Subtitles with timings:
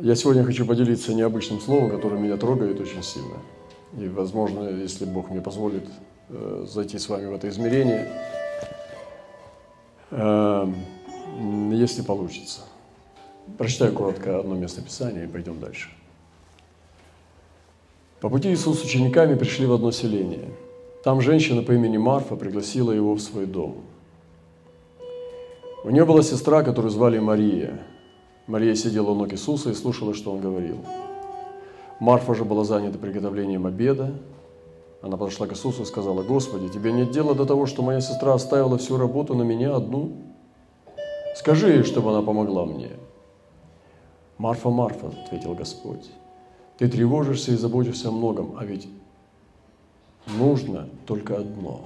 [0.00, 3.36] Я сегодня хочу поделиться необычным словом, которое меня трогает очень сильно.
[3.96, 5.84] И, возможно, если Бог мне позволит
[6.30, 8.10] э, зайти с вами в это измерение,
[10.10, 10.66] э,
[11.70, 12.62] если получится.
[13.56, 15.90] Прочитаю коротко одно место Писания и пойдем дальше.
[18.20, 20.48] По пути Иисус с учениками пришли в одно селение.
[21.04, 23.76] Там женщина по имени Марфа пригласила его в свой дом.
[25.84, 27.86] У нее была сестра, которую звали Мария.
[28.46, 30.78] Мария сидела у ног Иисуса и слушала, что он говорил.
[31.98, 34.12] Марфа же была занята приготовлением обеда.
[35.00, 38.34] Она подошла к Иисусу и сказала, «Господи, тебе нет дела до того, что моя сестра
[38.34, 40.12] оставила всю работу на меня одну?
[41.36, 42.90] Скажи ей, чтобы она помогла мне».
[44.36, 46.10] «Марфа, Марфа»,– ответил Господь,–
[46.78, 48.88] «ты тревожишься и заботишься о многом, а ведь
[50.26, 51.82] нужно только одно».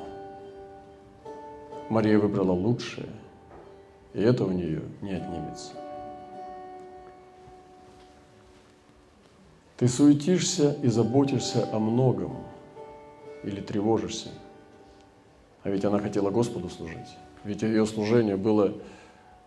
[1.88, 3.08] Мария выбрала лучшее,
[4.14, 5.72] и это у нее не отнимется.
[9.78, 12.36] Ты суетишься и заботишься о многом
[13.44, 14.28] или тревожишься.
[15.62, 17.16] А ведь она хотела Господу служить.
[17.44, 18.74] Ведь ее служение было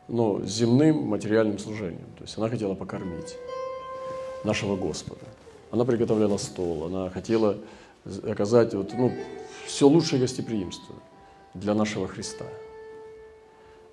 [0.07, 2.07] ну, земным материальным служением.
[2.17, 3.35] То есть она хотела покормить
[4.45, 5.25] нашего Господа.
[5.69, 7.57] Она приготовляла стол, она хотела
[8.23, 9.11] оказать вот, ну,
[9.65, 10.95] все лучшее гостеприимство
[11.53, 12.45] для нашего Христа.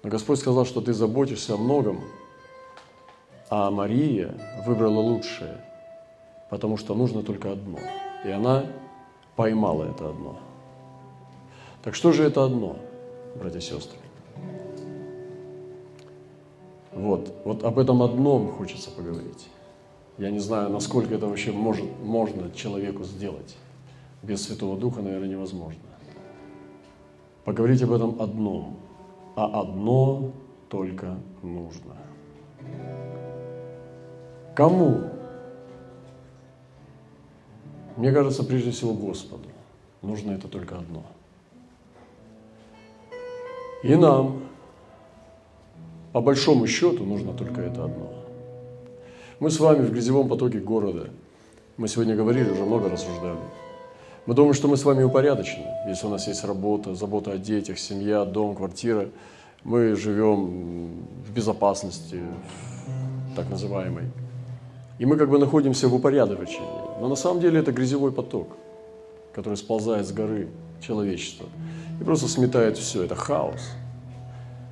[0.04, 2.00] Но Господь сказал, что ты заботишься о многом,
[3.50, 4.34] а Мария
[4.66, 5.64] выбрала лучшее,
[6.50, 7.78] потому что нужно только одно.
[8.24, 8.66] И она
[9.36, 10.38] поймала это одно.
[11.82, 12.76] Так что же это одно,
[13.36, 13.98] братья и сестры?
[16.92, 19.48] Вот, вот об этом одном хочется поговорить.
[20.16, 23.56] Я не знаю, насколько это вообще может, можно человеку сделать.
[24.22, 25.80] Без Святого Духа, наверное, невозможно.
[27.44, 28.76] Поговорить об этом одном.
[29.36, 30.32] А одно
[30.68, 31.96] только нужно.
[34.56, 35.17] Кому?
[37.98, 39.48] Мне кажется, прежде всего Господу.
[40.02, 41.02] Нужно это только одно.
[43.82, 44.44] И нам,
[46.12, 48.12] по большому счету нужно только это одно.
[49.40, 51.10] Мы с вами в грязевом потоке города.
[51.76, 53.40] Мы сегодня говорили, уже много рассуждали.
[54.26, 55.66] Мы думаем, что мы с вами упорядочены.
[55.88, 59.08] Если у нас есть работа, забота о детях, семья, дом, квартира,
[59.64, 62.20] мы живем в безопасности,
[63.34, 64.04] так называемой.
[64.98, 67.00] И мы как бы находимся в упорядочении.
[67.00, 68.48] Но на самом деле это грязевой поток,
[69.32, 70.48] который сползает с горы
[70.80, 71.46] человечества
[72.00, 73.04] и просто сметает все.
[73.04, 73.70] Это хаос.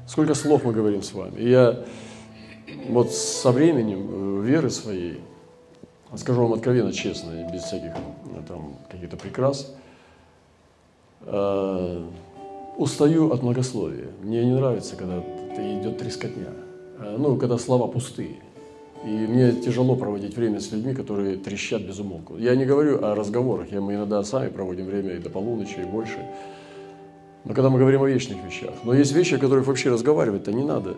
[0.06, 1.38] Сколько слов мы говорим с вами.
[1.38, 1.84] И я
[2.88, 5.20] вот со временем э, веры своей,
[6.16, 9.75] скажу вам откровенно, честно, без всяких э, там каких-то прикрас,
[11.22, 12.04] э,
[12.76, 14.09] устаю от многословия.
[14.22, 16.53] Мне не нравится, когда идет трескотня.
[16.98, 18.36] Э, ну, когда слова пустые.
[19.06, 22.36] И мне тяжело проводить время с людьми, которые трещат без умолку.
[22.38, 25.84] Я не говорю о разговорах, я, мы иногда сами проводим время и до полуночи, и
[25.84, 26.18] больше.
[27.44, 28.74] Но когда мы говорим о вечных вещах.
[28.82, 30.96] Но есть вещи, о которых вообще разговаривать-то не надо.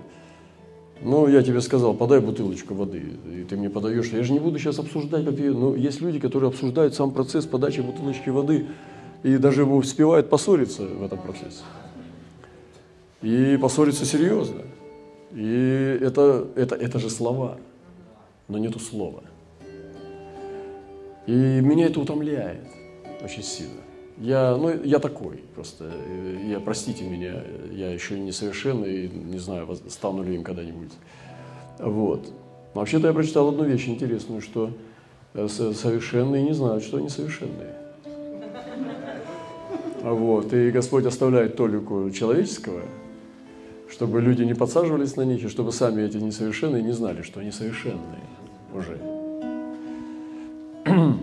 [1.02, 4.08] Ну, я тебе сказал, подай бутылочку воды, и ты мне подаешь.
[4.08, 5.50] Я же не буду сейчас обсуждать, как я...
[5.50, 8.68] Но есть люди, которые обсуждают сам процесс подачи бутылочки воды
[9.22, 11.62] и даже успевают поссориться в этом процессе.
[13.20, 14.62] И поссориться серьезно.
[15.34, 17.58] И это, это, это же слова,
[18.48, 19.22] но нету слова.
[21.26, 22.64] И меня это утомляет
[23.22, 23.80] очень сильно.
[24.16, 25.90] Я, ну, я такой просто.
[26.46, 30.92] Я, простите меня, я еще несовершенный, не знаю, стану ли им когда-нибудь.
[31.78, 32.32] Вот.
[32.74, 34.70] Вообще-то я прочитал одну вещь интересную, что
[35.34, 37.74] э, совершенные не знают, что они совершенные.
[40.02, 40.52] Вот.
[40.52, 42.82] И Господь оставляет толику человеческого,
[43.98, 47.50] чтобы люди не подсаживались на них, и чтобы сами эти несовершенные не знали, что они
[47.50, 48.22] совершенные
[48.72, 48.96] уже.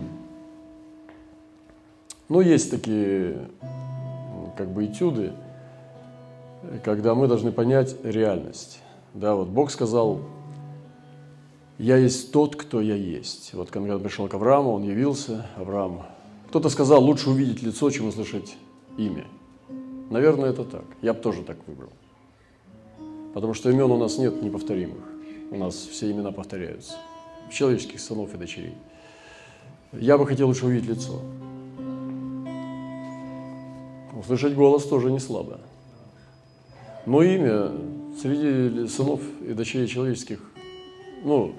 [2.28, 3.48] Но есть такие
[4.58, 5.32] как бы этюды,
[6.84, 8.80] когда мы должны понять реальность.
[9.14, 10.20] Да, вот Бог сказал,
[11.78, 13.54] я есть тот, кто я есть.
[13.54, 16.02] Вот когда пришел к Аврааму, он явился, Авраам.
[16.48, 18.54] Кто-то сказал, лучше увидеть лицо, чем услышать
[18.98, 19.24] имя.
[20.10, 20.84] Наверное, это так.
[21.00, 21.88] Я бы тоже так выбрал.
[23.36, 25.04] Потому что имен у нас нет неповторимых.
[25.50, 26.94] У нас все имена повторяются.
[27.52, 28.74] Человеческих сынов и дочерей.
[29.92, 31.20] Я бы хотел лучше увидеть лицо.
[34.18, 35.60] Услышать голос тоже не слабо.
[37.04, 37.72] Но имя
[38.22, 40.40] среди сынов и дочерей человеческих,
[41.22, 41.52] ну,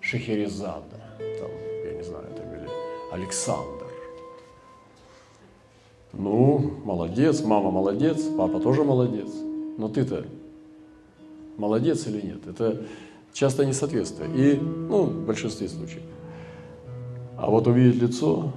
[0.00, 1.00] Шехерезада,
[1.38, 1.50] там,
[1.84, 2.68] я не знаю, там, или
[3.12, 3.86] Александр.
[6.12, 9.30] Ну, молодец, мама молодец, папа тоже молодец.
[9.78, 10.26] Но ты-то
[11.56, 12.46] молодец или нет?
[12.46, 12.84] Это
[13.32, 14.30] Часто несоответствие.
[14.34, 16.02] И, ну, в большинстве случаев.
[17.38, 18.52] А вот увидеть лицо,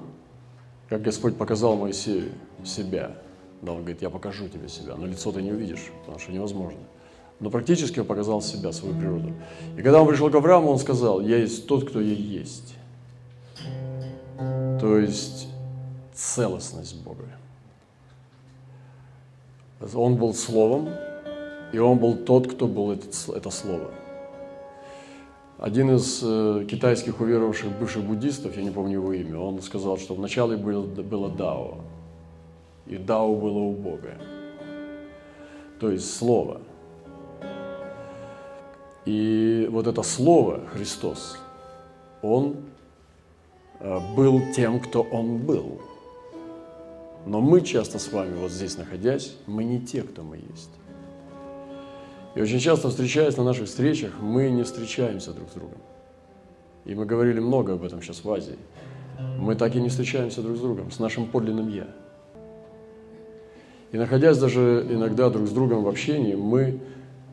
[0.90, 2.32] как Господь показал Моисею
[2.64, 3.16] себя.
[3.62, 6.80] Да, он говорит, я покажу тебе себя, но лицо ты не увидишь, потому что невозможно.
[7.40, 9.34] Но практически он показал себя, свою природу.
[9.78, 12.76] И когда он пришел к Аврааму, он сказал, я есть тот, кто я есть.
[14.38, 15.48] То есть
[16.14, 17.26] целостность Бога.
[19.94, 20.90] Он был Словом,
[21.76, 23.92] и он был тот, кто был это, это Слово.
[25.58, 30.16] Один из э, китайских уверовавших бывших буддистов, я не помню его имя, он сказал, что
[30.16, 31.80] вначале было, было Дао,
[32.88, 34.14] и Дао было у Бога.
[35.82, 36.62] То есть Слово.
[39.04, 41.38] И вот это Слово, Христос,
[42.22, 42.56] Он
[43.82, 45.82] э, был тем, кто Он был.
[47.26, 50.70] Но мы часто с вами, вот здесь находясь, мы не те, кто мы есть.
[52.36, 55.78] И очень часто, встречаясь на наших встречах, мы не встречаемся друг с другом.
[56.84, 58.58] И мы говорили много об этом сейчас в Азии.
[59.40, 61.88] Мы так и не встречаемся друг с другом, с нашим подлинным «я».
[63.94, 66.82] И находясь даже иногда друг с другом в общении, мы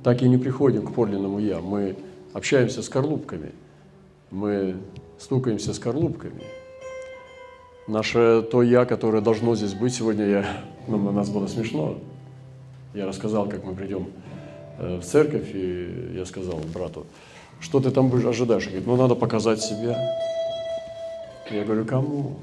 [0.04, 1.60] так и не приходим к подлинному «я».
[1.60, 1.96] Мы
[2.32, 3.50] общаемся с корлупками,
[4.30, 4.76] мы
[5.18, 6.44] стукаемся с корлупками.
[7.88, 10.46] Наше то «я», которое должно здесь быть, сегодня я,
[10.86, 11.98] ну, на нас было смешно.
[12.94, 14.06] Я рассказал, как мы придем
[14.82, 17.06] в церковь, и я сказал брату,
[17.60, 18.66] что ты там будешь ожидаешь?
[18.66, 19.96] Он говорит, ну надо показать себя.
[21.50, 22.36] Я говорю, кому?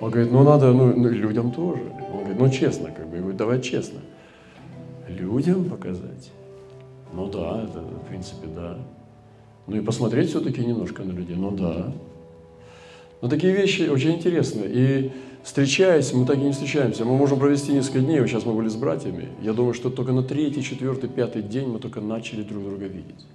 [0.00, 1.82] Он говорит, ну надо, ну, ну людям тоже.
[2.12, 4.00] Он говорит, ну честно, как бы, я говорю, давай честно.
[5.08, 6.32] Людям показать?
[7.12, 8.78] Ну да, это, в принципе, да.
[9.66, 11.92] Ну и посмотреть все-таки немножко на людей, ну да.
[13.22, 14.68] Но такие вещи очень интересные.
[14.68, 15.12] И
[15.44, 17.04] встречаясь, мы так и не встречаемся.
[17.04, 19.28] Мы можем провести несколько дней, вот сейчас мы были с братьями.
[19.40, 23.26] Я думаю, что только на третий, четвертый, пятый день мы только начали друг друга видеть.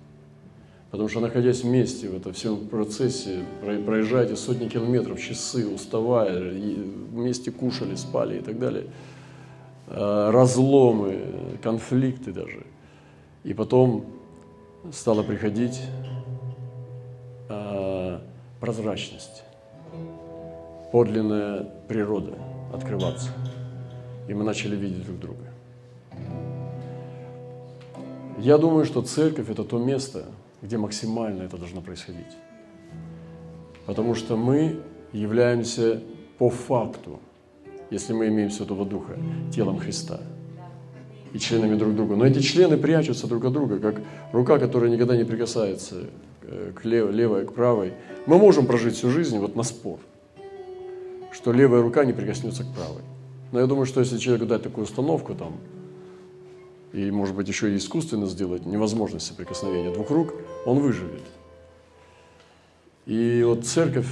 [0.91, 3.43] Потому что, находясь вместе в этом всем процессе,
[3.85, 6.51] проезжаете сотни километров, часы, уставая,
[7.11, 8.87] вместе кушали, спали и так далее,
[9.87, 11.17] э, разломы,
[11.63, 12.65] конфликты даже.
[13.45, 14.05] И потом
[14.91, 15.81] стала приходить
[17.49, 18.19] э,
[18.59, 19.43] прозрачность
[20.97, 22.33] подлинная природа
[22.73, 23.29] открываться.
[24.27, 25.43] И мы начали видеть друг друга.
[28.39, 30.25] Я думаю, что церковь– это то место,
[30.63, 32.35] где максимально это должно происходить.
[33.85, 34.79] Потому что мы
[35.13, 36.01] являемся
[36.39, 37.19] по факту,
[37.91, 39.19] если мы имеем Святого Духа,
[39.53, 40.19] телом Христа
[41.31, 42.15] и членами друг друга.
[42.15, 44.01] Но эти члены прячутся друг от друга, как
[44.31, 46.05] рука, которая никогда не прикасается
[46.41, 47.93] э, к левой, левой, к правой.
[48.25, 49.99] Мы можем прожить всю жизнь вот на спор–
[51.37, 53.03] что левая рука не прикоснется к правой.
[53.51, 55.57] Но я думаю, что если человеку дать такую установку там,
[56.93, 60.33] и, может быть, еще и искусственно сделать невозможность соприкосновения двух рук,
[60.65, 61.21] он выживет.
[63.05, 64.07] И вот церковь,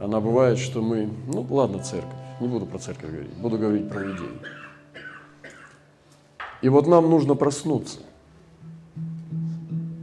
[0.00, 4.00] она бывает, что мы, ну ладно, церковь, не буду про церковь говорить, буду говорить про
[4.00, 4.30] людей.
[6.60, 8.00] И вот нам нужно проснуться,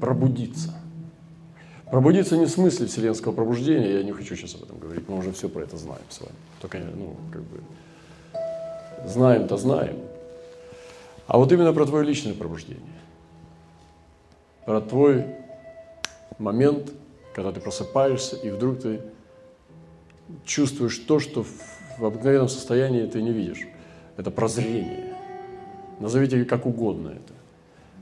[0.02, 0.74] пробудиться–
[1.92, 5.32] Пробудиться не в смысле вселенского пробуждения, я не хочу сейчас об этом говорить, мы уже
[5.32, 6.36] все про это знаем с вами.
[6.62, 7.62] Только, ну, как бы,
[9.06, 9.98] знаем-то знаем.
[11.28, 12.84] А вот именно про твое личное пробуждение.
[14.66, 15.26] Про твой
[16.40, 16.92] момент,
[17.34, 19.02] когда ты просыпаешься, и вдруг ты
[20.46, 21.46] чувствуешь то, что
[21.98, 23.66] в обыкновенном состоянии ты не видишь.
[24.18, 25.16] Это прозрение.
[26.00, 27.34] Назовите как угодно это.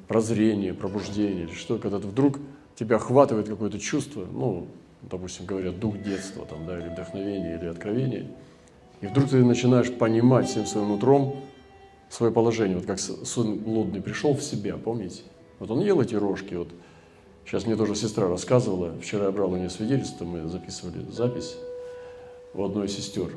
[0.08, 2.40] Прозрение, пробуждение или что, когда ты вдруг
[2.76, 4.68] тебя охватывает какое-то чувство, ну,
[5.02, 8.28] допустим, говорят, дух детства, там, да, или вдохновение, или откровение,
[9.02, 11.36] и вдруг ты начинаешь понимать всем своим утром
[12.10, 15.24] свое положение, вот как сын блудный пришел в себя, помните?
[15.60, 16.70] Вот он ел эти рожки, вот
[17.46, 21.58] сейчас мне тоже сестра рассказывала, вчера я брал у нее свидетельство, мы записывали запись
[22.54, 23.32] у одной из сестер.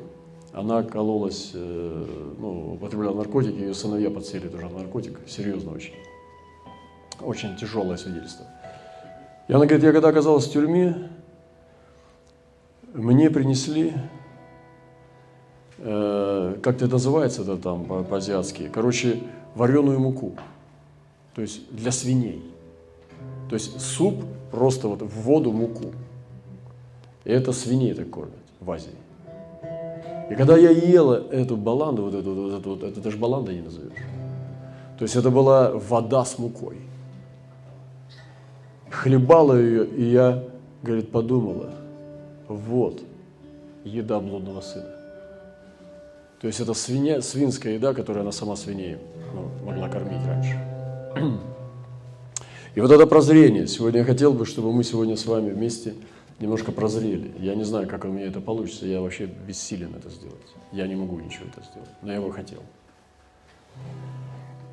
[0.51, 5.93] Она кололась, э, ну, употребляла наркотики, ее сыновья подсели тоже на наркотик, серьезно очень.
[7.21, 8.47] Очень тяжелое свидетельство.
[9.49, 11.09] И она говорит, я когда оказалась в тюрьме,
[12.93, 13.93] мне принесли,
[15.79, 19.23] э, как это называется это там по-азиатски, короче,
[19.55, 20.33] вареную муку,
[21.33, 22.43] то есть для свиней.
[23.49, 25.93] То есть суп просто вот в воду муку.
[27.23, 28.91] И это свиней так кормят в Азии.
[30.29, 33.61] И когда я ела эту баланду, вот эту, вот эту, вот, это даже баланда не
[33.61, 33.97] назовешь.
[34.99, 36.77] То есть это была вода с мукой
[38.91, 40.43] хлебала ее, и я,
[40.83, 41.71] говорит, подумала,
[42.47, 43.01] вот,
[43.83, 44.95] еда блудного сына.
[46.41, 48.97] То есть это свинья, свинская еда, которую она сама свиней
[49.33, 50.57] ну, могла кормить раньше.
[52.75, 53.67] И вот это прозрение.
[53.67, 55.95] Сегодня я хотел бы, чтобы мы сегодня с вами вместе
[56.39, 57.31] немножко прозрели.
[57.39, 58.85] Я не знаю, как у меня это получится.
[58.85, 60.37] Я вообще бессилен это сделать.
[60.71, 61.89] Я не могу ничего это сделать.
[62.01, 62.59] Но я бы хотел.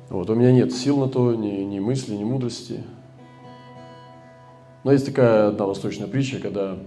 [0.09, 2.81] Вот, у меня нет сил на то, ни, ни мысли, ни мудрости.
[4.87, 6.79] Но есть такая одна восточная притча, когда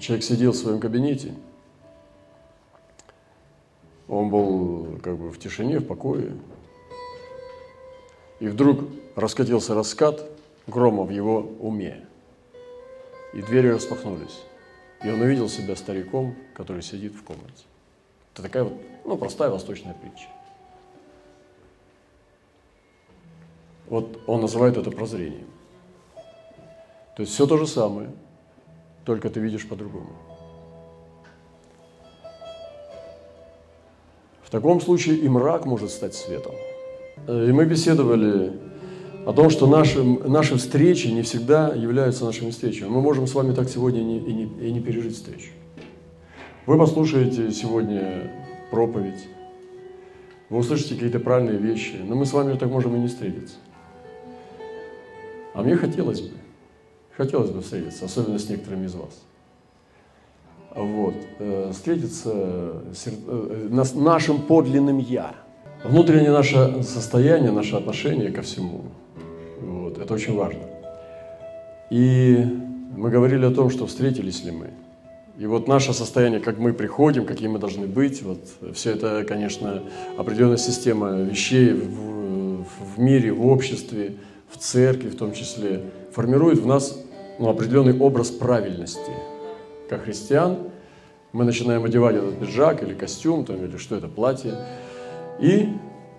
[0.00, 1.34] человек сидел в своем кабинете,
[4.08, 6.32] он был как бы в тишине, в покое,
[8.40, 10.26] и вдруг раскатился раскат
[10.66, 12.06] грома в его уме,
[13.34, 14.40] и двери распахнулись,
[15.04, 17.66] и он увидел себя стариком, который сидит в комнате.
[18.32, 20.28] Это такая вот, ну, простая восточная притча.
[23.88, 25.48] Вот он называет это прозрением.
[27.16, 28.10] То есть все то же самое,
[29.04, 30.10] только ты видишь по-другому.
[34.42, 36.54] В таком случае и мрак может стать светом.
[37.26, 38.52] И мы беседовали
[39.24, 42.90] о том, что наши, наши встречи не всегда являются нашими встречами.
[42.90, 45.50] Мы можем с вами так сегодня и не, и не, и не пережить встречу.
[46.66, 48.30] Вы послушаете сегодня
[48.70, 49.26] проповедь,
[50.50, 53.56] вы услышите какие-то правильные вещи, но мы с вами так можем и не встретиться.
[55.54, 56.36] А мне хотелось бы,
[57.16, 59.22] хотелось бы встретиться, особенно с некоторыми из вас.
[60.74, 65.34] Вот, э, встретиться с э, нашим подлинным «я».
[65.84, 68.82] Внутреннее наше состояние, наше отношение ко всему,
[69.60, 70.60] вот, это очень важно.
[71.90, 72.44] И
[72.96, 74.70] мы говорили о том, что встретились ли мы.
[75.38, 78.40] И вот наше состояние, как мы приходим, какие мы должны быть, вот
[78.74, 79.82] все это, конечно,
[80.18, 84.14] определенная система вещей в, в мире, в обществе,
[84.50, 85.82] в церкви в том числе,
[86.12, 86.98] формирует в нас
[87.38, 89.12] ну, определенный образ правильности.
[89.88, 90.58] Как христиан
[91.32, 94.54] мы начинаем одевать этот пиджак или костюм, там, или что это, платье,
[95.38, 95.68] и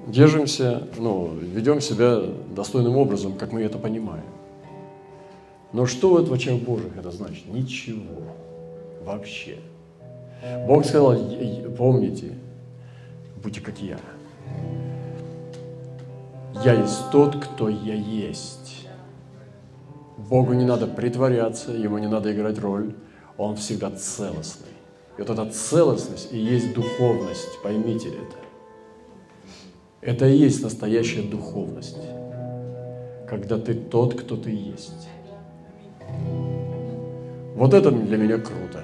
[0.05, 2.21] держимся, ну, ведем себя
[2.55, 4.25] достойным образом, как мы это понимаем.
[5.74, 7.45] Но что в очах Божьих это значит?
[7.47, 8.21] Ничего.
[9.03, 9.57] Вообще.
[10.67, 11.15] Бог сказал,
[11.77, 12.36] помните,
[13.43, 13.97] будьте как я.
[16.63, 18.87] Я есть тот, кто я есть.
[20.17, 22.95] Богу не надо притворяться, ему не надо играть роль.
[23.38, 24.74] Он всегда целостный.
[25.17, 28.36] И вот эта целостность и есть духовность, поймите это.
[30.01, 31.97] Это и есть настоящая духовность,
[33.27, 35.07] когда ты тот, кто ты есть.
[37.55, 38.83] Вот это для меня круто.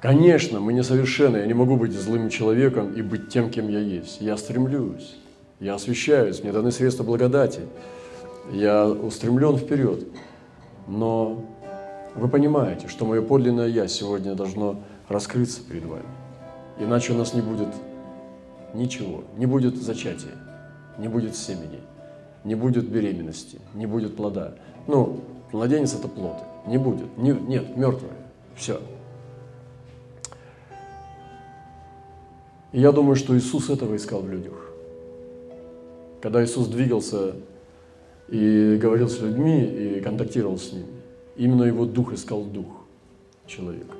[0.00, 4.20] Конечно, мы несовершенны, я не могу быть злым человеком и быть тем, кем я есть.
[4.20, 5.16] Я стремлюсь,
[5.60, 7.60] я освящаюсь, мне даны средства благодати,
[8.52, 10.06] я устремлен вперед.
[10.86, 11.44] Но
[12.14, 16.08] вы понимаете, что мое подлинное «я» сегодня должно раскрыться перед вами.
[16.78, 17.68] Иначе у нас не будет
[18.74, 20.36] ничего, не будет зачатия,
[20.98, 21.80] не будет семени,
[22.44, 24.54] не будет беременности, не будет плода.
[24.86, 25.20] Ну,
[25.52, 28.12] младенец– это плод, не будет, не, нет, мертвое,
[28.56, 28.80] все–
[32.72, 34.70] И я думаю, что Иисус этого искал в людях.
[36.22, 37.34] Когда Иисус двигался
[38.30, 40.86] и говорил с людьми, и контактировал с ними,
[41.36, 42.66] именно его дух искал дух
[43.46, 43.94] человека.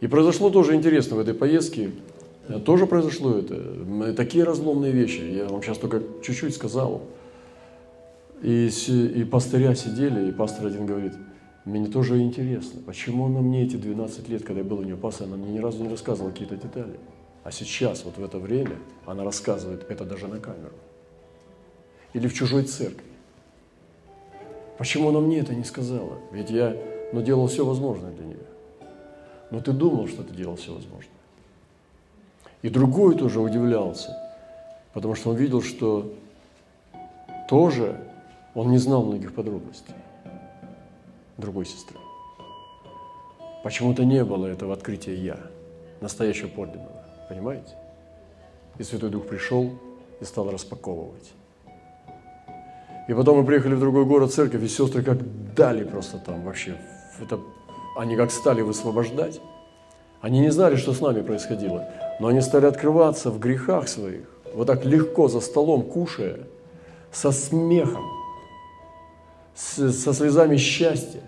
[0.00, 1.90] И произошло тоже интересно в этой поездке,
[2.64, 4.14] тоже произошло это.
[4.14, 5.20] Такие разломные вещи.
[5.20, 7.02] Я вам сейчас только чуть-чуть сказал.
[8.42, 11.14] И, и пастыря сидели, и пастор один говорит–
[11.66, 15.26] мне тоже интересно, почему она мне эти 12 лет, когда я был у нее пасой,
[15.26, 16.96] она мне ни разу не рассказывала какие-то детали.
[17.42, 20.74] А сейчас, вот в это время, она рассказывает это даже на камеру.
[22.16, 23.04] Или в чужой церкви.
[24.78, 26.18] Почему она мне это не сказала?
[26.32, 26.74] Ведь я
[27.12, 28.46] ну, делал все возможное для нее.
[29.50, 31.12] Но ты думал, что ты делал все возможное.
[32.62, 34.16] И другой тоже удивлялся,
[34.94, 36.10] потому что он видел, что
[37.50, 38.00] тоже
[38.54, 39.94] он не знал многих подробностей
[41.36, 41.98] другой сестры.
[43.62, 45.38] Почему-то не было этого открытия «я»,
[46.00, 47.74] настоящего подлинного, понимаете?
[48.78, 49.70] И Святой Дух пришел
[50.18, 51.34] и стал распаковывать.
[53.08, 55.18] И потом мы приехали в другой город, церковь, и сестры как
[55.54, 56.76] дали просто там вообще.
[57.20, 57.38] Это,
[57.96, 59.40] они как стали высвобождать.
[60.20, 64.66] Они не знали, что с нами происходило, но они стали открываться в грехах своих, вот
[64.66, 66.40] так легко за столом, кушая,
[67.12, 68.04] со смехом,
[69.54, 71.20] с, со слезами счастья.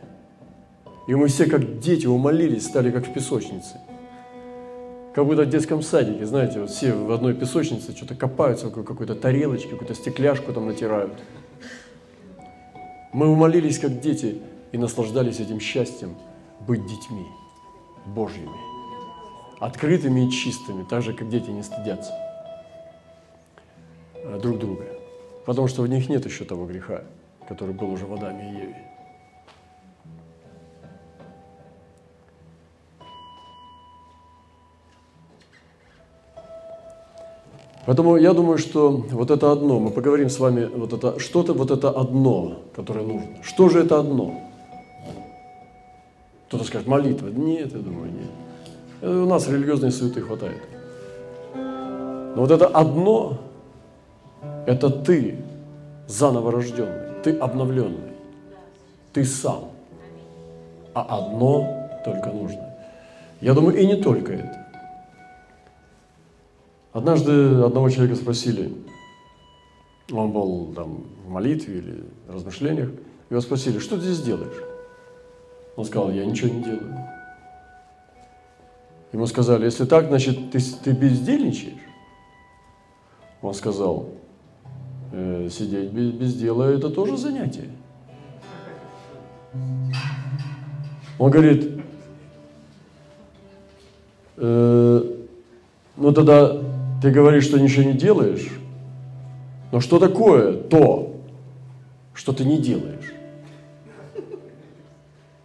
[1.06, 3.80] И мы все как дети умолились, стали как в песочнице.
[5.14, 9.68] Как будто в детском садике, знаете, вот все в одной песочнице что-то копаются, какой-то тарелочки,
[9.68, 11.12] какую-то стекляшку там натирают.
[13.12, 14.40] Мы умолились как дети
[14.72, 16.14] и наслаждались этим счастьем
[16.60, 17.26] быть детьми
[18.06, 18.50] Божьими,
[19.60, 22.12] открытыми и чистыми, так же, как дети не стыдятся
[24.14, 24.84] э, друг друга.
[25.46, 27.04] Потому что в них нет еще того греха,
[27.48, 28.87] который был уже в Адаме и Еве.
[37.88, 41.70] Поэтому я думаю, что вот это одно, мы поговорим с вами, вот это, что-то вот
[41.70, 43.28] это одно, которое нужно.
[43.42, 44.34] Что же это одно?
[46.48, 47.28] Кто-то скажет, молитва.
[47.28, 48.30] Нет, я думаю, нет.
[49.00, 50.60] У нас религиозной суеты хватает.
[51.54, 53.38] Но вот это одно,
[54.66, 55.38] это ты
[56.06, 58.12] заново рожденный, ты обновленный,
[59.14, 59.70] ты сам.
[60.92, 62.68] А одно только нужно.
[63.40, 64.57] Я думаю, и не только это.
[66.98, 68.74] Однажды одного человека спросили,
[70.10, 72.90] он был там в молитве или в размышлениях,
[73.30, 74.64] его спросили, что ты здесь делаешь?
[75.76, 76.96] Он сказал, я ничего не делаю.
[79.12, 81.78] Ему сказали, если так, значит, ты, ты бездельничаешь?
[83.42, 84.08] Он сказал,
[85.12, 87.70] э, сидеть без, без дела– это тоже занятие.
[91.16, 91.80] Он говорит,
[94.36, 95.14] э,
[95.96, 96.67] ну тогда
[97.00, 98.48] ты говоришь, что ничего не делаешь,
[99.72, 101.20] но что такое то,
[102.14, 103.12] что ты не делаешь?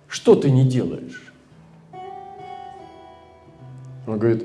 [0.08, 1.34] Что ты не делаешь?
[4.08, 4.44] Он говорит,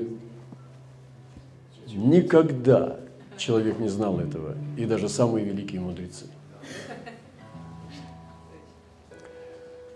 [1.87, 2.97] никогда
[3.37, 6.25] человек не знал этого, и даже самые великие мудрецы.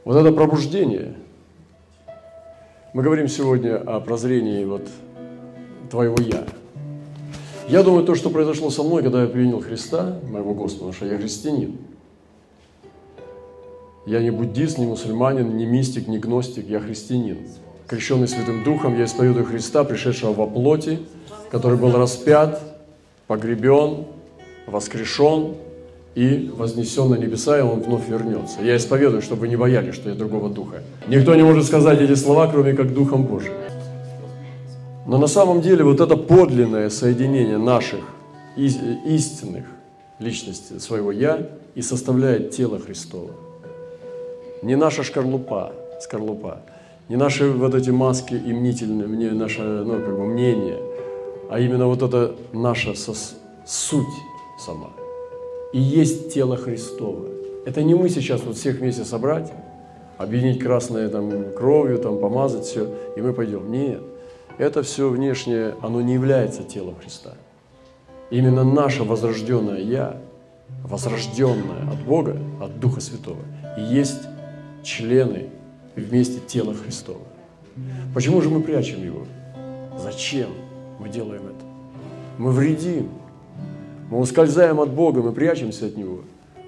[0.03, 1.15] Вот это пробуждение.
[2.93, 4.89] Мы говорим сегодня о прозрении вот
[5.89, 6.45] твоего «я».
[7.67, 11.05] Я думаю, то, что произошло со мной, когда я принял Христа, моего Господа, потому что
[11.05, 11.77] я христианин.
[14.05, 17.37] Я не буддист, не мусульманин, не мистик, не гностик, я христианин.
[17.87, 20.99] Крещенный Святым Духом, я исповедую Христа, пришедшего во плоти,
[21.51, 22.61] который был распят,
[23.27, 24.05] погребен,
[24.67, 25.55] воскрешен
[26.15, 28.61] и вознесен на небеса, и он вновь вернется.
[28.61, 30.83] Я исповедую, чтобы вы не боялись, что я другого духа.
[31.07, 33.53] Никто не может сказать эти слова, кроме как Духом Божьим.
[35.05, 37.99] Но на самом деле вот это подлинное соединение наших
[38.55, 39.65] истинных
[40.19, 43.31] личностей, своего «я» и составляет тело Христова.
[44.61, 46.61] Не наша шкарлупа, скорлупа,
[47.09, 50.79] не наши вот эти маски и мнительные, мне, наше ну, как бы мнение,
[51.49, 53.35] а именно вот это наша сос,
[53.65, 54.05] суть
[54.57, 54.91] сама.
[55.73, 57.27] И есть тело Христово.
[57.65, 59.51] Это не мы сейчас вот всех вместе собрать,
[60.17, 62.87] объединить красное там, кровью, там, помазать все,
[63.17, 63.69] и мы пойдем.
[63.69, 64.01] Нет
[64.57, 67.33] это все внешнее, оно не является телом Христа.
[68.29, 70.17] Именно наше возрожденное Я,
[70.83, 73.41] возрожденное от Бога, от Духа Святого,
[73.77, 74.21] и есть
[74.83, 75.49] члены
[75.95, 77.21] вместе тела Христова.
[78.13, 79.25] Почему же мы прячем его?
[79.97, 80.49] Зачем
[80.99, 81.65] мы делаем это?
[82.37, 83.09] Мы вредим.
[84.09, 86.21] Мы ускользаем от Бога, мы прячемся от Него,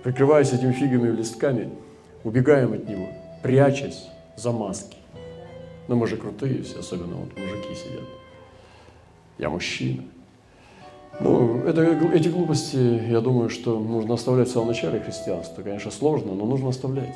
[0.04, 1.70] прикрываясь этими фигами и листками,
[2.24, 3.08] убегаем от Него,
[3.44, 4.98] прячась за маски.
[5.88, 8.04] Но мы же крутые все, особенно вот мужики сидят.
[9.38, 10.04] Я мужчина.
[11.20, 11.82] Ну, это,
[12.14, 12.78] эти глупости,
[13.10, 15.62] я думаю, что нужно оставлять в самом начале христианства.
[15.62, 17.16] Конечно, сложно, но нужно оставлять.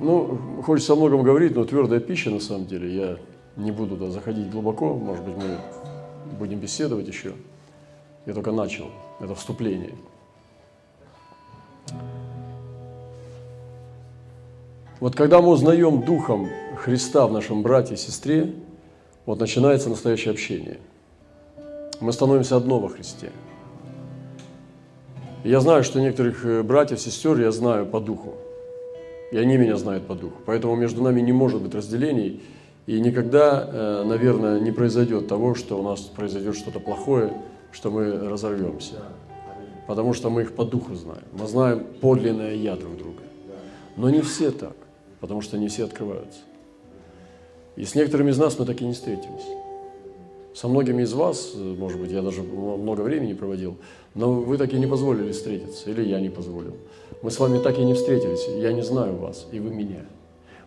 [0.00, 3.18] Ну, хочется о многом говорить, но твердая пища, на самом деле, я
[3.56, 5.58] не буду туда заходить глубоко, может быть, мы
[6.38, 7.34] будем беседовать еще.
[8.26, 8.86] Я только начал
[9.20, 9.94] это вступление–
[15.02, 18.52] Вот когда мы узнаем Духом Христа в нашем брате и сестре,
[19.26, 20.78] вот начинается настоящее общение.
[22.00, 23.30] Мы становимся одно во Христе.
[25.42, 28.34] я знаю, что некоторых э, братьев, сестер я знаю по духу.
[29.32, 30.36] И они меня знают по духу.
[30.46, 32.40] Поэтому между нами не может быть разделений.
[32.86, 37.32] И никогда, э, наверное, не произойдет того, что у нас произойдет что-то плохое,
[37.72, 39.02] что мы разорвемся.
[39.86, 41.24] Потому что мы их по духу знаем.
[41.32, 43.22] Мы знаем подлинное я друг друга.
[43.96, 44.76] Но не все так
[45.22, 46.40] потому что не все открываются.
[47.76, 49.46] И с некоторыми из нас мы так и не встретились.
[50.52, 53.76] Со многими из вас, может быть, я даже много времени проводил,
[54.14, 56.74] но вы так и не позволили встретиться, или я не позволил.
[57.22, 60.04] Мы с вами так и не встретились, я не знаю вас, и вы меня.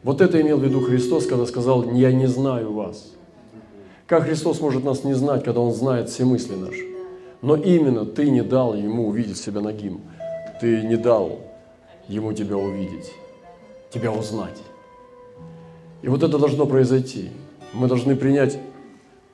[0.03, 3.11] Вот это имел в виду Христос, когда сказал «я не знаю вас».
[4.07, 6.94] Как Христос может нас не знать, когда Он знает все мысли наши?
[7.45, 10.01] Но именно ты не дал Ему увидеть себя нагим.
[10.59, 11.41] Ты не дал
[12.07, 13.13] Ему тебя увидеть
[13.91, 14.57] тебя узнать.
[16.01, 17.29] И вот это должно произойти.
[17.71, 18.57] Мы должны принять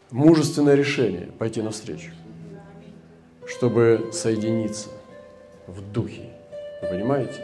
[0.10, 2.12] мужественное решение пойти навстречу,
[3.48, 4.90] чтобы соединиться
[5.66, 6.32] в духе.
[6.82, 7.42] Вы понимаете?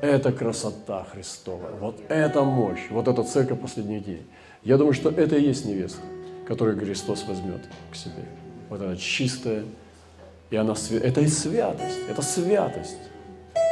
[0.00, 4.22] Это красота Христова, вот это мощь, вот эта церковь последних дней.
[4.62, 6.00] Я думаю, что это и есть невеста,
[6.48, 7.60] которую Христос возьмет
[7.92, 8.24] к себе.
[8.70, 9.64] Вот она чистая,
[10.50, 12.98] и она это и святость, это святость.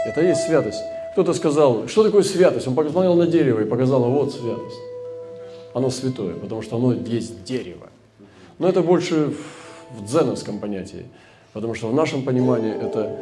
[0.06, 0.80] Это и есть святость.
[1.12, 2.68] Кто-то сказал, что такое святость?
[2.68, 4.78] Он посмотрел на дерево и показал, вот святость.
[5.74, 7.88] Оно святое, потому что оно есть дерево.
[8.58, 9.34] Но это больше
[9.90, 11.06] в дзеновском понятии,
[11.52, 13.16] потому что в нашем понимании это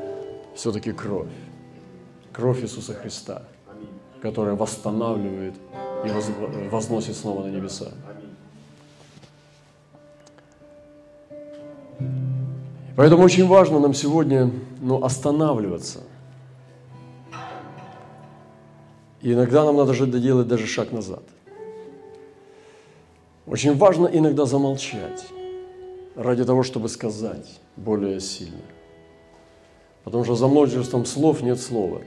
[0.55, 1.29] все-таки кровь.
[2.33, 3.42] Кровь Иисуса Христа,
[4.21, 5.55] которая восстанавливает
[6.05, 7.88] и возносит снова на небеса.
[12.97, 16.01] Поэтому очень важно нам сегодня ну, останавливаться.
[19.21, 21.23] И иногда нам надо же делать даже шаг назад.
[23.47, 25.27] Очень важно иногда замолчать
[26.15, 28.63] ради того, чтобы сказать более сильно.
[30.03, 32.01] Потому что за множеством слов нет слова.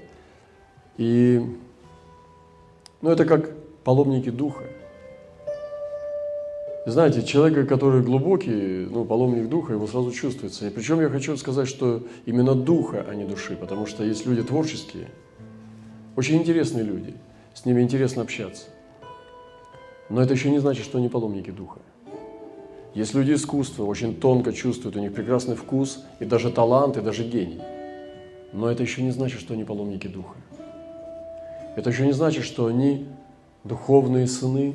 [0.97, 1.39] И
[3.02, 4.63] ну, это как паломники духа.
[6.89, 10.67] Знаете, человек, который глубокий, ну, паломник духа, его сразу чувствуется.
[10.67, 14.41] И причем я хочу сказать, что именно духа, а не души, потому что есть люди
[14.41, 15.10] творческие,
[16.15, 17.13] очень интересные люди,
[17.54, 18.65] с ними интересно общаться.
[20.10, 21.80] Но это еще не значит, что они паломники духа.
[22.95, 27.23] Есть люди искусства, очень тонко чувствуют, у них прекрасный вкус, и даже талант, и даже
[27.23, 27.62] гений.
[28.52, 30.36] Но это еще не значит, что они паломники духа.
[31.75, 33.06] Это еще не значит, что они
[33.63, 34.73] духовные сыны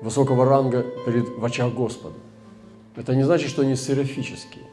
[0.00, 2.16] высокого ранга перед, в очах Господа.
[2.96, 4.64] Это не значит, что они серафические.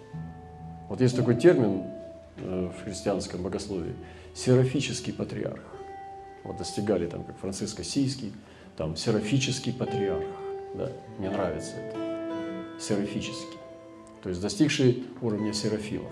[0.89, 1.83] Вот есть такой термин
[2.37, 3.95] э, в христианском богословии–
[4.33, 5.61] серафический патриарх.
[6.43, 8.33] Вот достигали там, как Франциск Осийский,
[8.77, 10.25] там серафический патриарх.
[10.75, 10.89] Да?
[11.17, 11.97] Мне нравится это.
[12.79, 13.57] Серафический.
[14.21, 16.11] То есть достигший уровня серафимов.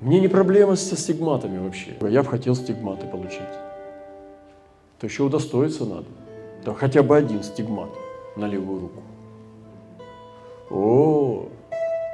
[0.00, 1.96] Мне не проблема со стигматами вообще.
[2.02, 3.40] Я бы хотел стигматы получить
[4.98, 6.06] то еще удостоиться надо.
[6.66, 7.90] Да хотя бы один стигмат
[8.34, 9.02] на левую руку.
[10.68, 11.48] О,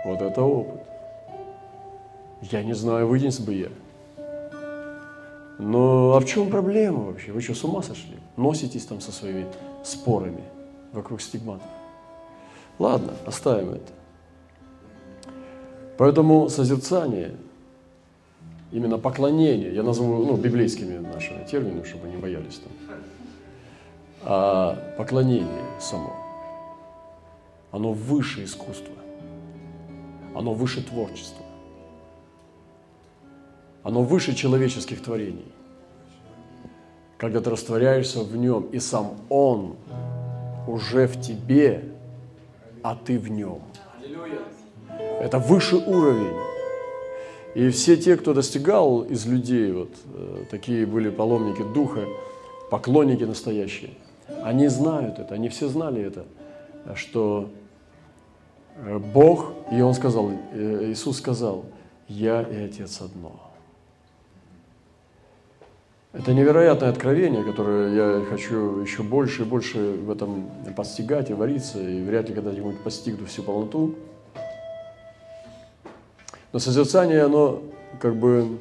[0.05, 0.83] вот это опыт.
[2.43, 3.69] Я не знаю, вынес бы я.
[5.59, 7.33] Но а в чем проблема вообще?
[7.33, 8.19] Вы что, с ума сошли?
[8.37, 9.47] Носитесь там со своими
[9.85, 10.45] спорами
[10.93, 11.67] вокруг стигматов.
[12.79, 13.93] Ладно, оставим это.
[15.97, 17.37] Поэтому созерцание–
[18.73, 22.99] именно поклонение, я назову ну, библейскими нашими терминами, чтобы не боялись там,
[24.25, 26.13] а поклонение само,
[27.71, 28.95] оно выше искусства,
[30.35, 31.45] оно выше творчества,
[33.83, 35.53] оно выше человеческих творений.
[37.19, 39.77] Когда ты растворяешься в нем, и сам Он
[40.67, 41.85] уже в тебе,
[42.83, 43.61] а ты в нем.
[45.21, 46.37] Это выше уровень
[47.55, 52.01] и все те, кто достигал из людей, вот э, такие были паломники духа,
[52.71, 53.91] поклонники настоящие,
[54.43, 56.25] они знают это, они все знали это,
[56.95, 57.51] что
[58.77, 61.65] э, Бог, и Он сказал, э, Иисус сказал,
[62.09, 63.53] я и Отец одно.
[66.13, 71.81] Это невероятное откровение, которое я хочу еще больше и больше в этом постигать и вариться,
[71.81, 73.95] и вряд ли когда-нибудь постигну всю полноту.
[76.53, 77.63] Но созерцание, оно
[77.99, 78.59] как бы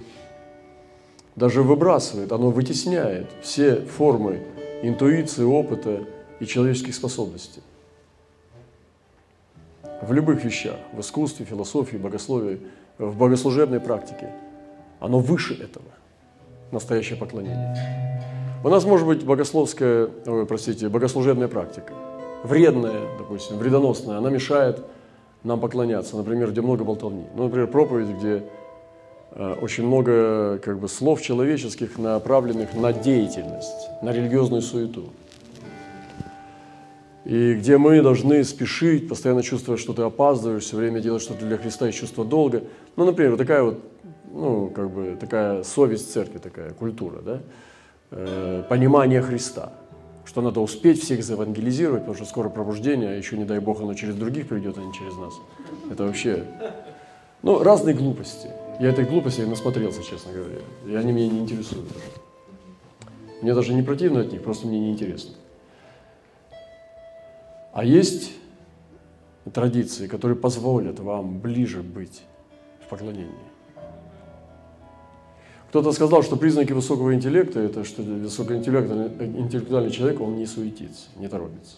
[1.36, 4.44] даже выбрасывает, оно вытесняет все формы
[4.82, 6.06] интуиции, опыта
[6.40, 7.62] и человеческих способностей.
[10.02, 12.60] В любых вещах, в искусстве, философии, богословии,
[12.98, 14.32] в богослужебной практике.
[15.00, 15.86] Оно выше этого,
[16.72, 18.22] настоящее поклонение.
[18.64, 21.94] У нас может быть богословская, ой, простите, богослужебная практика.
[22.44, 24.84] Вредная, допустим, вредоносная, она мешает
[25.44, 27.26] нам поклоняться, например, где много болтовни.
[27.36, 28.44] Ну, например, проповедь, где
[29.36, 35.10] очень много как бы, слов человеческих, направленных на деятельность, на религиозную суету.
[37.24, 41.58] И где мы должны спешить, постоянно чувствовать, что ты опаздываешь, все время делать что-то для
[41.58, 42.64] Христа и чувство долга.
[42.96, 43.80] Ну, например, вот такая вот,
[44.34, 47.42] ну, как бы такая совесть церкви, такая культура, да?
[48.12, 49.72] Э, понимание Христа–
[50.26, 53.94] что надо успеть всех заевангелизировать, потому что скоро пробуждение, а еще, не дай Бог, оно
[53.94, 55.34] через других придет, а не через нас.
[55.92, 56.46] Это вообще...
[57.44, 58.48] Ну, разные глупости.
[58.82, 60.58] Я этой глупости насмотрелся, честно говоря.
[60.88, 61.86] И они меня не интересуют.
[63.44, 65.36] Мне даже не противно от них, просто мне не интересно.
[67.74, 68.32] А есть
[69.54, 72.24] традиции, которые позволят вам ближе быть
[72.84, 73.30] в поклонении.
[75.70, 81.78] Кто-то сказал, что признаки высокого интеллекта– это что высокоинтеллектуальный человек, он не суетится, не торопится.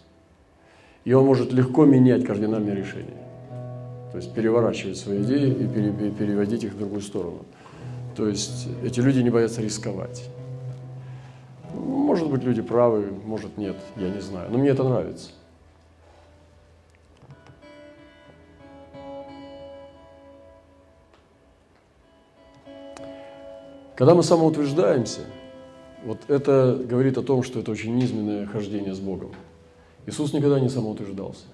[1.03, 3.32] И он может легко менять кардинальные решения.
[4.13, 7.45] То есть переворачивать свои идеи и переводить их в другую сторону.
[8.15, 10.29] То есть эти люди не боятся рисковать.
[11.73, 14.51] Может быть, люди правы, может, нет, я не знаю.
[14.51, 15.31] Но мне это нравится.
[23.95, 25.21] Когда мы самоутверждаемся,
[26.05, 29.31] вот это говорит о том, что это очень низменное хождение с Богом.
[30.05, 31.45] Иисус никогда не самоутверждался.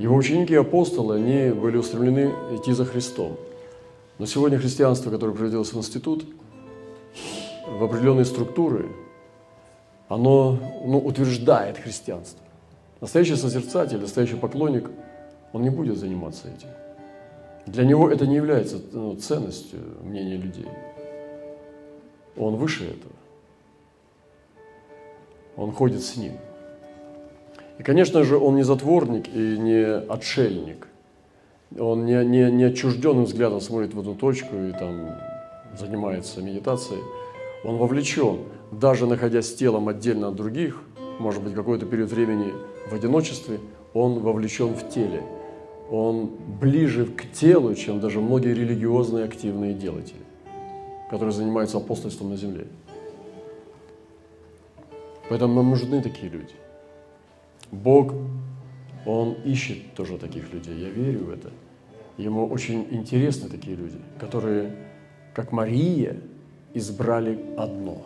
[0.00, 3.36] Его ученики и апостолы, они были устремлены идти за Христом.
[4.18, 6.24] Но сегодня христианство, которое превратилось в институт,
[7.68, 8.88] в определенные структуры,
[10.08, 12.40] оно ну, утверждает христианство.
[13.02, 14.90] Настоящий созерцатель, настоящий поклонник,
[15.52, 16.68] он не будет заниматься этим.
[17.66, 20.68] Для него это не является ну, ценностью мнения людей.
[22.38, 23.12] Он выше этого.
[25.58, 26.38] Он ходит с ним.
[27.80, 30.86] И, конечно же, он не затворник и не отшельник.
[31.78, 35.16] Он не, не, не отчужденным взглядом смотрит в одну точку и там
[35.78, 37.00] занимается медитацией.
[37.64, 38.40] Он вовлечен,
[38.70, 40.82] даже находясь телом отдельно от других,
[41.18, 42.52] может быть, какой-то период времени
[42.90, 43.58] в одиночестве,
[43.94, 45.22] он вовлечен в теле.
[45.90, 50.20] Он ближе к телу, чем даже многие религиозные активные делатели
[51.10, 52.68] которые занимаются апостольством на земле.
[55.28, 56.54] Поэтому нам нужны такие люди.
[57.72, 58.14] Бог,
[59.06, 61.50] Он ищет тоже таких людей, я верю в это.
[62.18, 64.76] Ему очень интересны такие люди, которые,
[65.34, 66.16] как Мария,
[66.74, 68.02] избрали одно.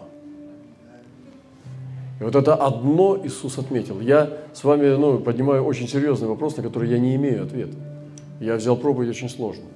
[2.21, 4.01] И вот это одно Иисус отметил.
[4.01, 7.77] Я с вами ну, поднимаю очень серьезный вопрос, на который я не имею ответа.
[8.41, 9.73] Я взял проповедь очень сложную.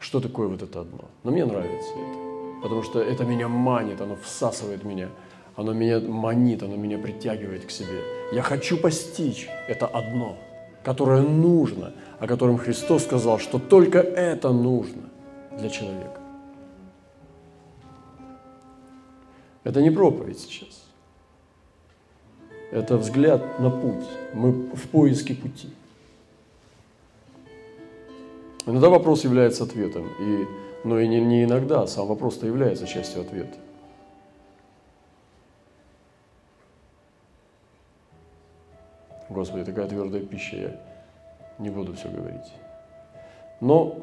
[0.00, 1.04] Что такое вот это одно?
[1.22, 2.24] Но мне нравится это
[2.64, 5.10] потому что это меня манит, оно всасывает меня,
[5.56, 8.00] оно меня манит, оно меня притягивает к себе.
[8.32, 10.36] Я хочу постичь это одно,
[10.82, 15.02] которое нужно, о котором Христос сказал, что только это нужно
[15.58, 16.20] для человека.
[19.62, 20.84] Это не проповедь сейчас.
[22.70, 24.04] Это взгляд на путь.
[24.34, 25.68] Мы в поиске пути.
[28.66, 30.08] Иногда вопрос является ответом.
[30.20, 30.46] И
[30.84, 33.56] но и не, не иногда, сам вопрос-то является частью ответа.
[39.44, 40.80] Господи, такая твердая пища, я
[41.58, 42.50] не буду все говорить.
[43.60, 44.02] Но,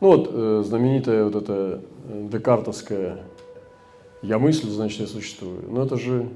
[0.00, 3.24] ну вот, э, знаменитая вот эта э, декартовская
[4.20, 5.62] «я мыслю, значит, я существую».
[5.70, 6.28] Но это же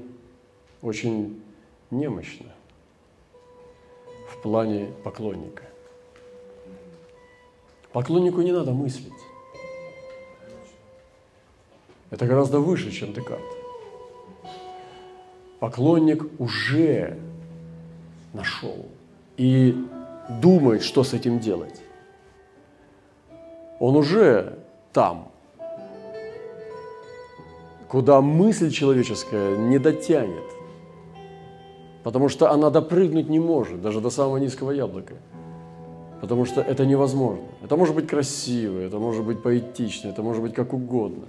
[0.81, 1.39] очень
[1.91, 2.47] немощно
[4.27, 5.65] в плане поклонника.
[7.91, 9.13] Поклоннику не надо мыслить.
[12.09, 13.52] Это гораздо выше, чем Декарт.
[15.63, 17.17] Поклонник уже
[18.33, 18.85] нашел
[19.37, 19.73] и
[20.41, 21.81] думает, что с этим делать.
[23.79, 24.59] Он уже
[24.91, 25.31] там,
[27.87, 30.43] куда мысль человеческая не дотянет,
[32.03, 35.13] потому что она допрыгнуть не может, даже до самого низкого яблока–
[36.23, 37.43] потому что это невозможно.
[37.61, 41.25] Это может быть красиво, это может быть поэтично, это может быть как угодно,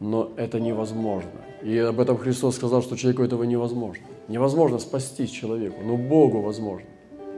[0.00, 1.40] но это невозможно.
[1.62, 4.04] И об этом Христос сказал, что человеку этого невозможно.
[4.28, 6.86] Невозможно спасти человеку, но Богу возможно.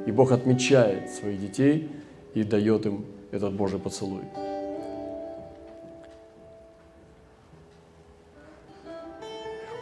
[0.07, 1.89] И Бог отмечает своих детей
[2.35, 4.23] и дает им этот Божий поцелуй.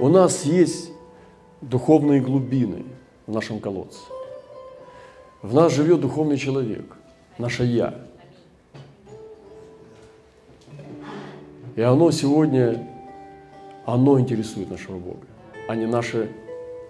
[0.01, 0.91] У нас есть
[1.61, 2.85] духовные глубины
[3.27, 4.01] в нашем колодце.
[5.43, 6.97] В нас живет духовный человек,
[7.39, 7.95] наше «Я».
[11.77, 12.87] И оно сегодня,
[13.85, 15.27] оно интересует нашего Бога,
[15.69, 16.31] а не наши,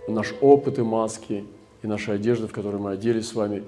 [0.09, 1.45] наш опыт и маски,
[1.83, 3.65] и наши одежды, в которые мы оделись с вами.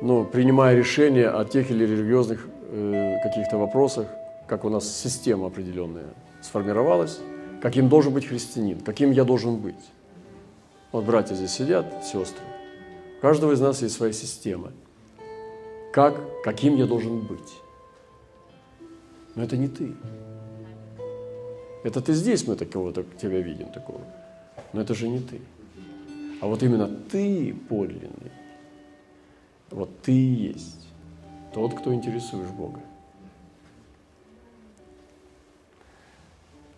[0.00, 4.08] Но принимая решения о тех или религиозных э, каких-то вопросах,
[4.46, 6.06] как у нас система определенная
[6.40, 7.20] сформировалась,
[7.60, 9.74] каким должен быть христианин, каким я должен быть.
[10.92, 12.44] Вот братья здесь сидят, сестры.
[13.18, 14.72] У каждого из нас есть своя система.
[15.92, 17.54] Как, каким я должен быть.
[19.34, 19.94] Но это не ты.
[21.86, 24.00] Это ты здесь, мы такого так, тебя видим, такого.
[24.72, 25.40] Но это же не ты.
[26.40, 28.32] А вот именно ты подлинный.
[29.70, 30.88] Вот ты и есть
[31.54, 32.80] тот, кто интересуешь Бога.